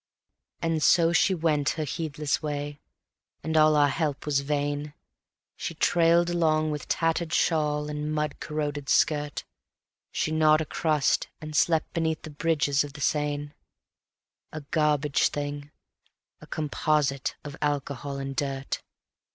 And 0.63 0.81
so 0.81 1.13
she 1.13 1.35
went 1.35 1.69
her 1.77 1.83
heedless 1.83 2.41
way, 2.41 2.79
and 3.43 3.55
all 3.55 3.75
our 3.75 3.87
help 3.89 4.25
was 4.25 4.39
vain. 4.39 4.95
She 5.55 5.75
trailed 5.75 6.27
along 6.31 6.71
with 6.71 6.87
tattered 6.87 7.31
shawl 7.31 7.87
and 7.87 8.11
mud 8.11 8.39
corroded 8.39 8.89
skirt; 8.89 9.43
She 10.11 10.31
gnawed 10.31 10.59
a 10.59 10.65
crust 10.65 11.27
and 11.39 11.55
slept 11.55 11.93
beneath 11.93 12.23
the 12.23 12.31
bridges 12.31 12.83
of 12.83 12.93
the 12.93 13.01
Seine, 13.01 13.51
A 14.51 14.61
garbage 14.71 15.29
thing, 15.29 15.69
a 16.39 16.47
composite 16.47 17.35
of 17.43 17.55
alcohol 17.61 18.17
and 18.17 18.35
dirt. 18.35 18.81